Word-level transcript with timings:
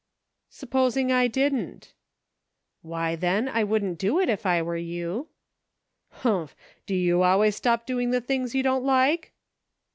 S'posing 0.49 1.11
I 1.11 1.27
didn't?" 1.27 1.93
"Why, 2.81 3.15
then, 3.15 3.47
I 3.47 3.63
wouldn't 3.63 3.99
do 3.99 4.19
it 4.19 4.29
if 4.29 4.47
I 4.47 4.59
were 4.59 4.75
you."" 4.75 5.27
Humph! 6.23 6.55
Do 6.87 6.95
you 6.95 7.21
always 7.21 7.55
stop 7.55 7.85
doing 7.85 8.09
the 8.09 8.19
things 8.19 8.55
you 8.55 8.63
don't 8.63 8.83
like 8.83 9.31